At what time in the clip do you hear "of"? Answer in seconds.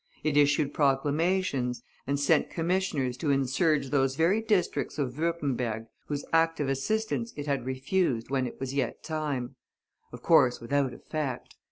4.97-5.13, 10.11-10.23